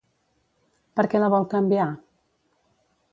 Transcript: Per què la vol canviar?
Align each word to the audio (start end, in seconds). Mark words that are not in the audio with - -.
Per 0.99 1.05
què 1.11 1.21
la 1.23 1.29
vol 1.35 1.45
canviar? 1.51 1.87